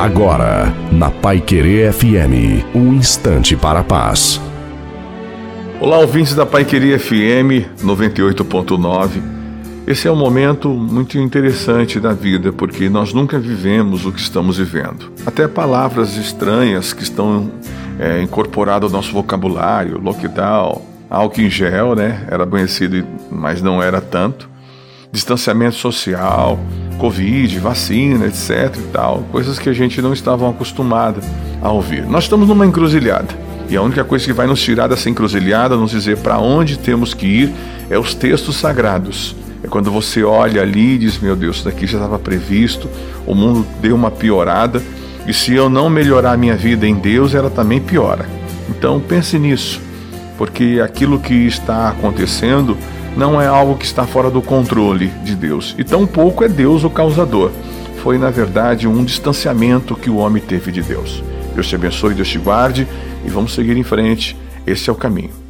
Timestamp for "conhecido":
22.46-23.06